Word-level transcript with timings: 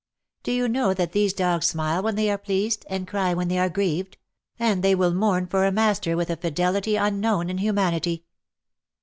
"Do 0.43 0.51
you 0.51 0.67
know 0.67 0.95
that 0.95 1.11
these 1.11 1.31
dogs 1.31 1.67
smile 1.67 2.01
when 2.01 2.15
they 2.15 2.31
are 2.31 2.37
pleased, 2.39 2.87
and 2.89 3.07
cry 3.07 3.35
when 3.35 3.49
they 3.49 3.59
are 3.59 3.69
grieved— 3.69 4.17
and 4.59 4.81
they 4.83 4.95
will 4.95 5.13
mourn 5.13 5.45
for 5.45 5.63
a 5.63 5.71
master 5.71 6.17
with 6.17 6.31
a 6.31 6.37
fidelity 6.37 6.95
unknown 6.95 7.51
in 7.51 7.59
humanity.' 7.59 8.25